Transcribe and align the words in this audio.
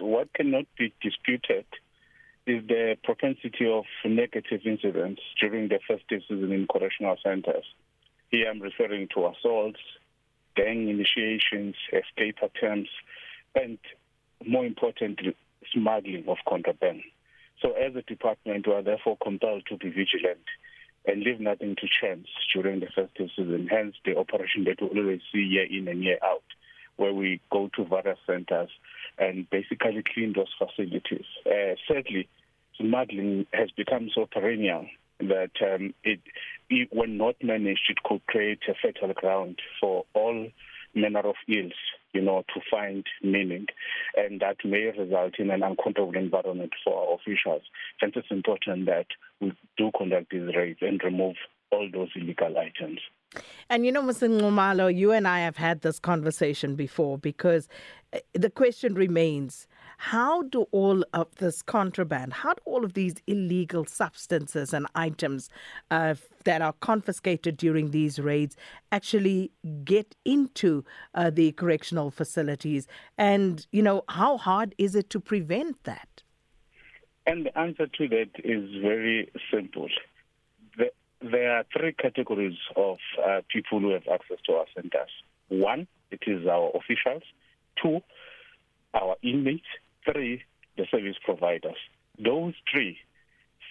what 0.00 0.32
cannot 0.34 0.66
be 0.78 0.92
disputed 1.00 1.66
is 2.46 2.66
the 2.66 2.96
propensity 3.04 3.70
of 3.70 3.84
negative 4.04 4.62
incidents 4.64 5.20
during 5.40 5.68
the 5.68 5.78
festive 5.86 6.22
season 6.28 6.52
in 6.52 6.66
correctional 6.66 7.16
centers. 7.22 7.64
Here 8.30 8.48
I'm 8.50 8.60
referring 8.60 9.08
to 9.14 9.26
assaults, 9.26 9.80
gang 10.56 10.88
initiations, 10.88 11.74
escape 11.92 12.36
attempts, 12.42 12.90
and 13.54 13.78
more 14.46 14.64
importantly, 14.64 15.36
smuggling 15.72 16.24
of 16.28 16.38
contraband. 16.48 17.02
So 17.60 17.72
as 17.72 17.94
a 17.96 18.02
department, 18.02 18.66
we 18.66 18.72
are 18.72 18.82
therefore 18.82 19.18
compelled 19.22 19.64
to 19.68 19.76
be 19.76 19.90
vigilant 19.90 20.44
and 21.06 21.22
leave 21.22 21.40
nothing 21.40 21.76
to 21.76 21.88
chance 22.00 22.26
during 22.54 22.80
the 22.80 22.86
festive 22.86 23.30
season. 23.36 23.68
Hence 23.70 23.96
the 24.04 24.16
operation 24.16 24.64
that 24.64 24.80
we 24.80 25.00
always 25.00 25.20
see 25.32 25.40
year 25.40 25.66
in 25.68 25.88
and 25.88 26.02
year 26.02 26.18
out, 26.22 26.44
where 26.96 27.12
we 27.12 27.40
go 27.50 27.68
to 27.76 27.84
various 27.84 28.18
centers 28.26 28.70
and 29.18 29.48
basically 29.50 30.02
clean 30.14 30.34
those 30.34 30.52
facilities. 30.58 31.26
Uh, 31.46 31.74
sadly, 31.86 32.28
smuggling 32.78 33.46
has 33.52 33.70
become 33.76 34.08
so 34.14 34.26
perennial 34.30 34.86
that 35.20 35.50
um, 35.62 35.94
it, 36.04 36.20
it, 36.70 36.88
when 36.92 37.16
not 37.16 37.34
managed, 37.42 37.90
it 37.90 38.02
could 38.04 38.24
create 38.26 38.60
a 38.68 38.74
fertile 38.80 39.14
ground 39.14 39.58
for 39.80 40.04
all 40.14 40.48
manner 40.94 41.20
of 41.20 41.34
ills, 41.48 41.72
you 42.12 42.20
know, 42.20 42.44
to 42.54 42.60
find 42.70 43.04
meaning, 43.22 43.66
and 44.16 44.40
that 44.40 44.56
may 44.64 44.92
result 44.96 45.34
in 45.38 45.50
an 45.50 45.62
uncomfortable 45.62 46.16
environment 46.16 46.72
for 46.84 47.08
our 47.08 47.14
officials. 47.14 47.62
Hence, 48.00 48.14
it's 48.16 48.30
important 48.30 48.86
that 48.86 49.06
we 49.40 49.52
do 49.76 49.90
conduct 49.96 50.30
these 50.30 50.54
raids 50.56 50.78
and 50.82 51.00
remove 51.04 51.36
all 51.70 51.88
those 51.92 52.08
illegal 52.16 52.54
items. 52.56 53.00
And 53.70 53.84
you 53.84 53.92
know, 53.92 54.02
Mr. 54.02 54.28
Ngumalo, 54.28 54.94
you 54.94 55.12
and 55.12 55.28
I 55.28 55.40
have 55.40 55.56
had 55.56 55.82
this 55.82 55.98
conversation 55.98 56.74
before 56.74 57.18
because 57.18 57.68
eh, 58.12 58.20
the 58.32 58.48
question 58.48 58.94
remains 58.94 59.66
how 59.98 60.42
do 60.42 60.62
all 60.70 61.04
of 61.12 61.34
this 61.36 61.60
contraband, 61.60 62.32
how 62.32 62.54
do 62.54 62.62
all 62.64 62.84
of 62.84 62.94
these 62.94 63.16
illegal 63.26 63.84
substances 63.84 64.72
and 64.72 64.86
items 64.94 65.50
uh, 65.90 66.14
that 66.44 66.62
are 66.62 66.72
confiscated 66.74 67.56
during 67.56 67.90
these 67.90 68.18
raids 68.18 68.56
actually 68.92 69.50
get 69.84 70.14
into 70.24 70.84
uh, 71.14 71.30
the 71.30 71.52
correctional 71.52 72.10
facilities? 72.10 72.86
And, 73.18 73.66
you 73.72 73.82
know, 73.82 74.04
how 74.08 74.38
hard 74.38 74.74
is 74.78 74.94
it 74.94 75.10
to 75.10 75.20
prevent 75.20 75.82
that? 75.84 76.22
And 77.26 77.44
the 77.44 77.58
answer 77.58 77.86
to 77.86 78.08
that 78.08 78.30
is 78.42 78.70
very 78.80 79.30
simple. 79.52 79.88
The, 81.20 81.28
there 81.30 81.56
are 81.56 81.64
three 81.76 81.92
categories 81.92 82.58
of 82.76 82.98
uh, 83.22 83.40
people 83.48 83.80
who 83.80 83.90
have 83.90 84.06
access 84.12 84.38
to 84.46 84.52
our 84.54 84.66
centers. 84.74 85.10
One, 85.48 85.86
it 86.10 86.20
is 86.26 86.46
our 86.46 86.70
officials. 86.74 87.22
Two, 87.82 88.00
our 88.94 89.16
inmates. 89.22 89.66
Three, 90.10 90.42
the 90.76 90.86
service 90.90 91.16
providers. 91.24 91.76
Those 92.18 92.54
three 92.70 92.98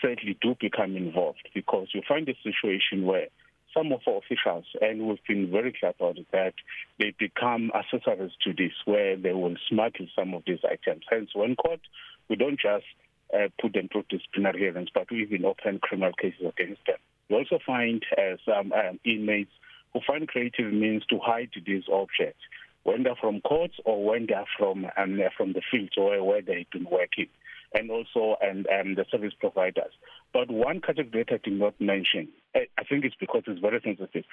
certainly 0.02 0.38
do 0.42 0.56
become 0.60 0.96
involved 0.96 1.50
because 1.54 1.88
you 1.94 2.02
find 2.08 2.28
a 2.30 2.36
situation 2.44 3.06
where 3.06 3.28
some 3.74 3.92
of 3.92 4.02
our 4.08 4.18
officials, 4.18 4.66
and 4.82 5.08
we've 5.08 5.24
been 5.28 5.52
very 5.52 5.74
clear 5.78 5.94
about 5.98 6.18
it, 6.18 6.28
that 6.32 6.54
they 7.00 7.14
become 7.20 7.72
accessories 7.76 8.32
to 8.44 8.54
this, 8.54 8.72
where 8.86 9.16
they 9.18 9.34
will 9.34 9.56
smuggle 9.70 10.08
some 10.16 10.34
of 10.34 10.44
these 10.48 10.60
items. 10.64 11.04
Hence, 11.10 11.30
when 11.34 11.56
caught, 11.56 11.82
we 12.30 12.36
don't 12.36 12.60
just 12.60 12.86
uh, 13.34 13.48
put 13.62 13.74
them 13.74 13.90
through 13.92 14.06
disciplinary 14.10 14.60
hearings, 14.60 14.90
but 14.94 15.10
we 15.12 15.22
even 15.24 15.46
open 15.46 15.80
criminal 15.80 16.14
cases 16.14 16.42
against 16.42 16.82
them. 16.88 16.98
We 17.30 17.36
also 17.38 17.60
find 17.66 18.04
uh, 18.18 18.38
some 18.46 18.72
um, 18.72 19.00
inmates 19.04 19.52
who 19.94 20.00
find 20.06 20.28
creative 20.28 20.72
means 20.72 21.06
to 21.10 21.20
hide 21.20 21.50
these 21.66 21.84
objects 21.92 22.42
when 22.84 23.04
they're 23.04 23.16
from 23.20 23.42
courts 23.42 23.76
or 23.86 24.04
when 24.04 24.28
they're 24.28 24.46
from 24.58 24.86
um, 24.98 25.20
from 25.36 25.54
the 25.54 25.62
fields 25.70 25.94
or 25.98 26.24
where 26.24 26.42
they've 26.42 26.70
been 26.72 26.88
working, 26.90 27.28
and 27.74 27.92
also 27.92 28.38
and 28.42 28.66
um, 28.68 28.96
the 28.96 29.06
service 29.12 29.34
providers. 29.40 29.92
But 30.34 30.50
one 30.50 30.80
category 30.80 31.26
that 31.28 31.34
I 31.34 31.50
did 31.50 31.60
not 31.60 31.80
mention, 31.82 32.30
I, 32.56 32.68
I 32.78 32.84
think 32.84 33.04
it's 33.04 33.16
because 33.20 33.44
it's 33.48 33.60
very 33.60 33.82
sensitive, 33.84 34.24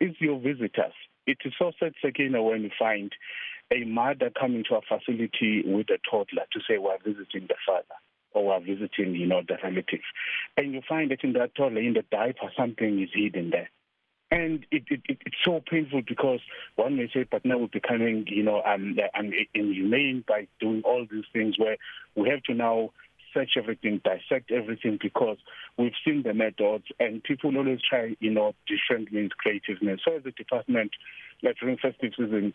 is 0.00 0.16
your 0.18 0.40
visitors. 0.40 0.94
It 1.26 1.38
is 1.44 1.52
so 1.58 1.70
sad, 1.78 1.92
Sakina, 2.02 2.42
when 2.42 2.62
you 2.62 2.70
find 2.76 3.12
a 3.72 3.84
mother 3.84 4.30
coming 4.38 4.64
to 4.68 4.76
a 4.76 4.80
facility 4.80 5.62
with 5.64 5.88
a 5.90 5.98
toddler 6.10 6.46
to 6.52 6.60
say 6.68 6.78
we're 6.78 6.98
visiting 6.98 7.46
the 7.46 7.54
father 7.64 7.94
we're 8.60 8.76
visiting, 8.76 9.14
you 9.14 9.26
know, 9.26 9.42
the 9.46 9.56
relative. 9.62 10.00
And 10.56 10.72
you 10.72 10.82
find 10.88 11.10
that 11.10 11.24
in 11.24 11.32
that 11.34 11.54
toddler, 11.54 11.80
in 11.80 11.94
the 11.94 12.04
diaper, 12.10 12.50
something 12.56 13.02
is 13.02 13.10
hidden 13.14 13.50
there. 13.50 13.70
And 14.32 14.64
it, 14.70 14.84
it, 14.88 15.00
it, 15.08 15.18
it's 15.26 15.36
so 15.44 15.60
painful 15.68 16.02
because 16.06 16.38
one 16.76 16.96
may 16.96 17.10
say, 17.12 17.26
but 17.28 17.44
now 17.44 17.58
we're 17.58 17.66
becoming, 17.66 18.26
you 18.28 18.44
know, 18.44 18.62
um, 18.62 18.96
um, 19.18 19.32
inhumane 19.54 20.24
by 20.26 20.46
doing 20.60 20.82
all 20.84 21.04
these 21.10 21.24
things 21.32 21.58
where 21.58 21.76
we 22.14 22.28
have 22.28 22.42
to 22.44 22.54
now 22.54 22.90
search 23.34 23.50
everything, 23.56 24.00
dissect 24.04 24.50
everything 24.50 24.98
because 25.00 25.38
we've 25.76 25.92
seen 26.04 26.22
the 26.22 26.34
methods 26.34 26.84
and 26.98 27.22
people 27.22 27.56
always 27.56 27.80
try, 27.88 28.16
you 28.20 28.30
know, 28.30 28.54
different 28.66 29.12
means, 29.12 29.32
creative 29.36 29.82
means. 29.82 30.00
So 30.04 30.16
as 30.16 30.26
a 30.26 30.30
department, 30.30 30.92
like 31.42 31.56
during 31.58 31.76
festive 31.78 32.12
season, 32.16 32.54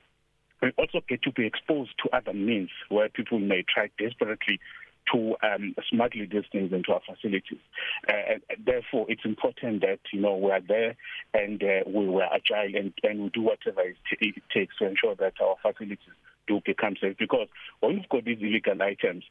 we 0.62 0.72
also 0.78 1.02
get 1.08 1.22
to 1.24 1.32
be 1.32 1.46
exposed 1.46 1.92
to 2.04 2.16
other 2.16 2.34
means 2.34 2.70
where 2.90 3.10
people 3.10 3.40
may 3.40 3.64
try 3.68 3.90
desperately 4.00 4.60
to 5.14 5.36
um, 5.44 5.76
smuggle 5.90 6.26
these 6.32 6.44
things 6.52 6.72
into 6.74 6.92
our 6.94 7.02
facilities. 7.06 7.60
Uh, 8.08 8.40
therefore, 8.66 9.06
it's 9.10 9.26
important 9.26 9.82
that 9.82 10.00
you 10.12 10.22
know 10.22 10.36
we 10.36 10.52
are 10.52 10.62
there 10.62 10.96
and 11.34 11.62
uh, 11.64 11.88
we 11.88 12.08
were 12.08 12.24
agile 12.26 12.76
and, 12.76 12.94
and 13.04 13.22
we 13.22 13.30
do 13.30 13.42
whatever 13.42 13.82
it, 13.82 13.98
t- 14.10 14.34
it 14.36 14.44
takes 14.54 14.78
to 14.78 14.88
ensure 14.88 15.16
that 15.16 15.34
our 15.42 15.56
facilities 15.62 16.00
do 16.48 16.62
become 16.66 16.96
safe. 17.00 17.18
Because 17.18 17.48
when 17.80 17.98
you've 17.98 18.10
got 18.10 18.26
these 18.26 18.40
illegal 18.42 18.82
items, 18.82 19.24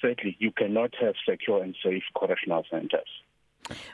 certainly 0.00 0.36
you 0.38 0.50
cannot 0.50 0.94
have 1.00 1.14
secure 1.28 1.62
and 1.62 1.76
safe 1.82 2.02
correctional 2.16 2.64
centers. 2.70 3.08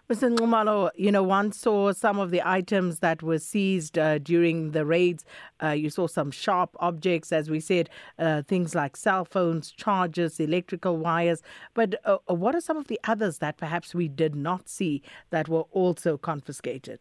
Mr. 0.08 0.34
Ngumalo, 0.34 0.90
you 0.96 1.12
know, 1.12 1.22
one 1.22 1.52
saw 1.52 1.92
some 1.92 2.18
of 2.18 2.30
the 2.30 2.42
items 2.44 3.00
that 3.00 3.22
were 3.22 3.38
seized 3.38 3.98
uh, 3.98 4.18
during 4.18 4.70
the 4.70 4.84
raids. 4.84 5.24
Uh, 5.62 5.68
you 5.68 5.90
saw 5.90 6.06
some 6.06 6.30
sharp 6.30 6.74
objects, 6.80 7.32
as 7.32 7.50
we 7.50 7.60
said, 7.60 7.90
uh, 8.18 8.42
things 8.42 8.74
like 8.74 8.96
cell 8.96 9.24
phones, 9.24 9.70
chargers, 9.70 10.40
electrical 10.40 10.96
wires. 10.96 11.42
But 11.74 11.96
uh, 12.04 12.18
what 12.26 12.54
are 12.54 12.60
some 12.60 12.76
of 12.76 12.88
the 12.88 12.98
others 13.04 13.38
that 13.38 13.58
perhaps 13.58 13.94
we 13.94 14.08
did 14.08 14.34
not 14.34 14.68
see 14.68 15.02
that 15.30 15.48
were 15.48 15.66
also 15.72 16.16
confiscated? 16.16 17.00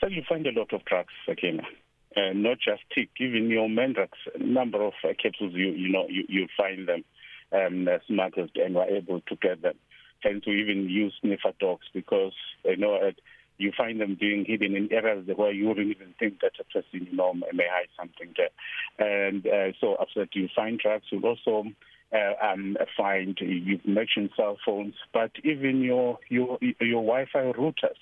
So 0.00 0.08
you 0.08 0.22
find 0.28 0.46
a 0.46 0.52
lot 0.52 0.72
of 0.72 0.84
drugs, 0.84 1.12
Sakina. 1.26 1.62
Uh, 2.14 2.32
not 2.34 2.58
just 2.58 2.82
tick, 2.94 3.08
even 3.18 3.48
your 3.48 3.68
Mandrax, 3.68 4.10
number 4.38 4.82
of 4.82 4.92
uh, 5.02 5.14
capsules, 5.20 5.54
you 5.54 5.70
you 5.70 5.88
know, 5.88 6.06
you, 6.10 6.24
you 6.28 6.46
find 6.58 6.86
them 6.86 7.04
um, 7.52 7.88
smuggled 8.06 8.50
and 8.56 8.74
were 8.74 8.84
able 8.84 9.22
to 9.22 9.36
get 9.36 9.62
them 9.62 9.76
tend 10.22 10.42
to 10.44 10.50
even 10.50 10.88
use 10.88 11.14
sniffer 11.20 11.52
dogs 11.60 11.86
because 11.92 12.32
you 12.64 12.76
know 12.76 12.94
uh, 12.94 13.12
you 13.58 13.72
find 13.76 14.00
them 14.00 14.16
being 14.18 14.44
hidden 14.44 14.74
in 14.74 14.92
areas 14.92 15.26
where 15.36 15.52
you 15.52 15.68
wouldn't 15.68 15.90
even 15.90 16.14
think 16.18 16.40
that 16.40 16.52
a 16.60 16.64
person 16.64 17.06
you 17.10 17.16
know 17.16 17.32
may 17.34 17.66
hide 17.70 17.88
something 17.98 18.34
there. 18.36 18.50
And 18.98 19.46
uh, 19.46 19.76
so 19.80 19.96
after 20.00 20.26
you 20.32 20.48
find 20.54 20.78
drugs, 20.78 21.04
you'll 21.10 21.26
also 21.26 21.64
uh, 22.12 22.46
um, 22.46 22.76
find 22.96 23.38
you've 23.40 23.86
mentioned 23.86 24.30
cell 24.36 24.58
phones, 24.64 24.94
but 25.12 25.30
even 25.44 25.80
your 25.82 26.18
your 26.28 26.58
your 26.60 27.02
Wi-Fi 27.02 27.52
routers 27.52 28.00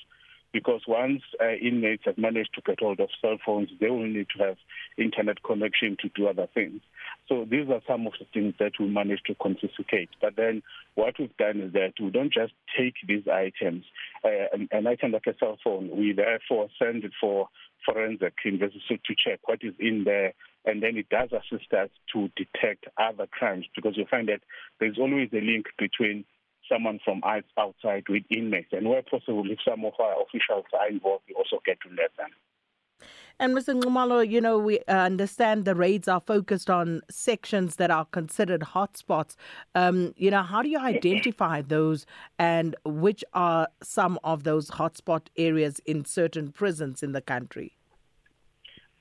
because 0.53 0.83
once 0.87 1.22
uh, 1.41 1.53
inmates 1.62 2.05
have 2.06 2.19
managed 2.19 2.55
to 2.55 2.62
get 2.62 2.81
hold 2.81 3.00
of 3.00 3.09
cell 3.21 3.37
phones, 3.44 3.69
they 3.81 3.91
will 3.91 4.06
need 4.06 4.27
to 4.37 4.44
have 4.44 4.56
internet 4.99 5.43
connection 5.43 5.97
to 6.00 6.09
do 6.15 6.27
other 6.27 6.49
things. 6.53 6.81
So 7.28 7.47
these 7.49 7.69
are 7.71 7.81
some 7.87 8.06
of 8.06 8.15
the 8.19 8.27
things 8.33 8.55
that 8.59 8.72
we 8.78 8.88
managed 8.88 9.27
to 9.27 9.34
confiscate. 9.34 10.11
But 10.21 10.37
then 10.37 10.62
what 10.94 11.15
we've 11.19 11.37
done 11.37 11.61
is 11.61 11.72
that 11.75 11.93
we 12.00 12.11
don't 12.11 12.33
just 12.33 12.53
take 12.77 12.94
these 13.06 13.28
items, 13.28 13.84
uh, 14.25 14.50
an, 14.53 14.69
an 14.72 14.87
item 14.87 15.12
like 15.12 15.27
a 15.27 15.34
cell 15.38 15.59
phone, 15.62 15.91
we 15.97 16.12
therefore 16.12 16.69
send 16.78 17.05
it 17.05 17.12
for 17.21 17.49
forensic 17.84 18.34
investigation 18.44 18.99
to 19.06 19.15
check 19.25 19.41
what 19.47 19.61
is 19.62 19.75
in 19.78 20.05
there 20.05 20.34
and 20.65 20.82
then 20.82 20.97
it 20.97 21.09
does 21.09 21.31
assist 21.32 21.72
us 21.72 21.88
to 22.12 22.28
detect 22.37 22.84
other 22.99 23.27
crimes 23.27 23.67
because 23.75 23.97
you 23.97 24.05
find 24.11 24.28
that 24.28 24.41
there's 24.78 24.99
always 24.99 25.31
a 25.32 25.41
link 25.41 25.67
between 25.79 26.25
someone 26.70 27.00
from 27.05 27.22
outside 27.25 28.05
with 28.08 28.22
inmates. 28.31 28.72
And 28.72 28.88
where 28.88 29.02
possible, 29.02 29.50
if 29.50 29.58
some 29.67 29.84
of 29.84 29.94
our 29.99 30.22
officials 30.22 30.67
are 30.78 30.88
involved, 30.88 31.25
we 31.28 31.34
also 31.34 31.61
get 31.64 31.78
to 31.82 31.88
let 31.90 32.17
them. 32.17 32.31
And 33.38 33.56
Mr. 33.56 33.81
Ngumalo, 33.81 34.28
you 34.28 34.38
know, 34.38 34.58
we 34.58 34.81
understand 34.87 35.64
the 35.64 35.75
raids 35.75 36.08
are 36.08 36.20
focused 36.20 36.69
on 36.69 37.00
sections 37.11 37.76
that 37.76 37.90
are 37.90 38.05
considered 38.05 38.61
hotspots. 38.61 39.34
Um, 39.75 40.12
you 40.19 40.31
know, 40.31 40.43
how 40.43 40.61
do 40.61 40.69
you 40.69 40.78
identify 40.78 41.62
those 41.67 42.05
and 42.38 42.76
which 42.84 43.25
are 43.32 43.69
some 43.82 44.19
of 44.25 44.44
those 44.44 44.70
hotspot 44.72 45.28
areas 45.38 45.81
in 45.87 46.05
certain 46.05 46.52
prisons 46.52 47.02
in 47.02 47.12
the 47.12 47.22
country? 47.22 47.72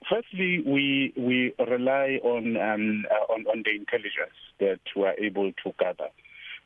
Firstly, 0.10 0.64
we 0.66 1.14
we 1.18 1.54
rely 1.60 2.20
on 2.24 2.56
um, 2.56 3.06
uh, 3.12 3.34
on, 3.34 3.46
on 3.48 3.64
the 3.66 3.72
intelligence 3.76 4.40
that 4.62 4.80
we 4.96 5.04
are 5.04 5.16
able 5.20 5.52
to 5.52 5.74
gather 5.78 6.08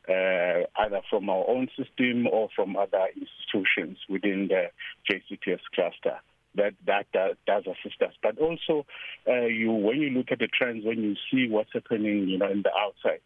uh, 0.08 0.66
either 0.82 1.00
from 1.08 1.28
our 1.30 1.48
own 1.48 1.68
system 1.76 2.26
or 2.26 2.48
from 2.54 2.76
other 2.76 3.06
institutions 3.16 3.98
within 4.08 4.48
the 4.48 4.70
JCTS 5.10 5.60
cluster. 5.74 6.20
That 6.56 6.74
that 6.86 7.06
uh, 7.18 7.34
does 7.48 7.64
assist 7.66 8.00
us, 8.00 8.12
but 8.22 8.38
also 8.38 8.86
uh, 9.26 9.46
you 9.46 9.72
when 9.72 10.00
you 10.00 10.10
look 10.10 10.26
at 10.30 10.38
the 10.38 10.46
trends, 10.46 10.84
when 10.84 11.02
you 11.02 11.16
see 11.28 11.50
what's 11.50 11.72
happening, 11.72 12.28
you 12.28 12.38
know, 12.38 12.48
in 12.48 12.62
the 12.62 12.70
outside, 12.72 13.18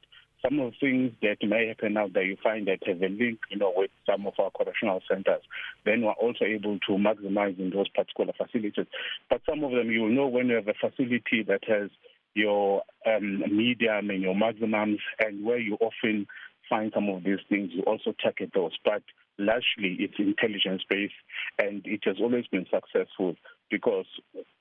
some 0.43 0.59
of 0.61 0.73
the 0.73 0.77
things 0.81 1.13
that 1.23 1.37
may 1.47 1.69
happen 1.69 1.95
now 1.95 2.09
that 2.09 2.25
you 2.25 2.37
find 2.43 2.69
that 2.69 2.79
have 2.87 3.03
a 3.03 3.09
link, 3.09 3.41
you 3.51 3.59
know, 3.59 3.73
with 3.75 3.91
some 4.07 4.27
of 4.27 4.35
our 4.39 4.51
correctional 4.51 5.03
centers, 5.11 5.43
then 5.85 6.03
we're 6.03 6.13
also 6.13 6.45
able 6.45 6.79
to 6.79 6.93
maximize 6.93 7.59
in 7.59 7.71
those 7.71 7.89
particular 7.89 8.33
facilities. 8.33 8.87
But 9.29 9.43
some 9.49 9.65
of 9.65 9.73
them, 9.73 9.91
you 9.91 10.03
will 10.03 10.11
know 10.11 10.29
when 10.29 10.49
you 10.49 10.55
have 10.55 10.69
a 10.69 10.75
facility 10.75 11.43
that 11.49 11.65
has 11.67 11.91
your 12.35 12.83
um, 13.07 13.41
medium 13.51 14.11
and 14.11 14.23
your 14.23 14.35
maximums, 14.35 15.01
and 15.19 15.45
where 15.45 15.59
you 15.59 15.77
often 15.81 16.27
find 16.69 16.93
some 16.95 17.09
of 17.09 17.25
these 17.25 17.41
things, 17.49 17.71
you 17.73 17.83
also 17.83 18.15
target 18.23 18.51
those. 18.55 18.73
But 18.85 19.03
largely, 19.39 19.97
it's 20.01 20.15
intelligence 20.19 20.83
based, 20.89 21.15
and 21.59 21.83
it 21.85 22.01
has 22.05 22.17
always 22.21 22.47
been 22.47 22.67
successful 22.71 23.37
because 23.71 24.07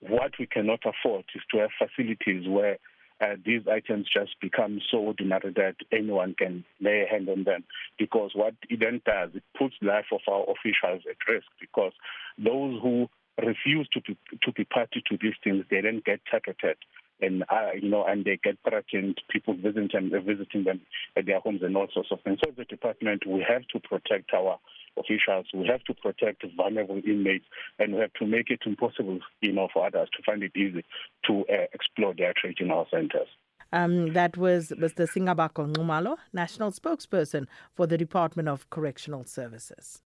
what 0.02 0.34
we 0.40 0.46
cannot 0.46 0.80
afford 0.86 1.26
is 1.36 1.42
to 1.52 1.60
have 1.60 1.70
facilities 1.78 2.48
where 2.48 2.78
uh, 3.20 3.36
these 3.44 3.62
items 3.72 4.08
just 4.14 4.40
become 4.42 4.80
so 4.92 4.98
ordinary 5.00 5.52
that 5.56 5.76
anyone 5.92 6.36
can 6.38 6.64
lay 6.80 7.04
a 7.04 7.12
hand 7.12 7.28
on 7.30 7.44
them. 7.44 7.64
Because 7.98 8.32
what 8.36 8.54
it 8.70 8.80
then 8.80 9.02
does, 9.06 9.32
it 9.34 9.44
puts 9.58 9.76
life 9.82 10.06
of 10.12 10.22
our 10.30 10.44
officials 10.44 11.04
at 11.10 11.18
risk. 11.32 11.48
Because 11.60 11.94
those 12.38 12.80
who 12.82 13.08
refuse 13.44 13.88
to 13.94 14.02
be, 14.02 14.18
to 14.44 14.52
be 14.52 14.66
party 14.66 15.04
to 15.10 15.18
these 15.20 15.34
things, 15.44 15.66
they 15.70 15.82
then 15.82 16.02
get 16.06 16.20
targeted 16.30 16.78
and 17.22 17.44
uh, 17.50 17.72
you 17.80 17.90
know, 17.90 18.06
and 18.06 18.26
they 18.26 18.40
get 18.44 18.58
threatened. 18.68 19.20
People 19.30 19.56
visiting 19.56 20.10
them, 20.10 20.24
visiting 20.26 20.64
them 20.64 20.82
at 21.16 21.26
their 21.26 21.40
homes, 21.40 21.62
and 21.64 21.76
all 21.76 21.88
sorts 21.94 22.10
of 22.12 22.22
things. 22.22 22.40
So, 22.44 22.52
as 22.52 22.60
a 22.60 22.66
department, 22.66 23.26
we 23.28 23.46
have 23.48 23.64
to 23.74 23.80
protect 23.80 24.34
our 24.34 24.60
officials. 24.98 25.46
We 25.54 25.68
have 25.68 25.84
to 25.86 25.94
protect 25.94 26.44
vulnerable 26.56 27.02
inmates, 27.06 27.46
and 27.80 27.94
we 27.94 28.02
have 28.02 28.14
to 28.14 28.26
make 28.26 28.50
it 28.50 28.62
impossible, 28.66 29.20
you 29.42 29.54
know, 29.54 29.68
for 29.74 29.86
others 29.86 30.10
to 30.16 30.24
find 30.24 30.44
it 30.44 30.56
easy 30.56 30.84
to 31.28 31.46
uh, 31.52 31.68
explore 31.74 32.14
their 32.14 32.34
trade 32.36 32.58
in 32.60 32.72
our 32.72 32.86
centers. 32.92 33.28
Um, 33.74 34.14
that 34.14 34.38
was 34.38 34.70
Mr. 34.70 35.08
Singabako 35.08 35.74
Nxumalo, 35.74 36.18
National 36.32 36.72
Spokesperson 36.72 37.48
for 37.76 37.86
the 37.86 37.98
Department 37.98 38.48
of 38.48 38.70
Correctional 38.70 39.26
Services. 39.26 40.02